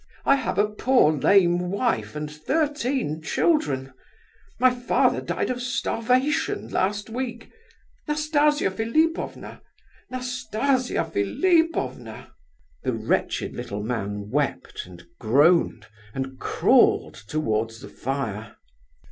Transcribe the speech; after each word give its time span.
I 0.25 0.35
have 0.35 0.57
a 0.57 0.65
poor 0.67 1.11
lame 1.13 1.69
wife 1.69 2.15
and 2.15 2.31
thirteen 2.31 3.21
children. 3.21 3.93
My 4.59 4.71
father 4.71 5.21
died 5.21 5.51
of 5.51 5.61
starvation 5.61 6.69
last 6.69 7.07
week. 7.11 7.51
Nastasia 8.07 8.71
Philipovna, 8.71 9.61
Nastasia 10.09 11.05
Philipovna!" 11.05 12.31
The 12.81 12.93
wretched 12.93 13.55
little 13.55 13.83
man 13.83 14.31
wept, 14.31 14.87
and 14.87 15.05
groaned, 15.19 15.85
and 16.15 16.39
crawled 16.39 17.13
towards 17.13 17.79
the 17.79 17.87
fire. 17.89 18.55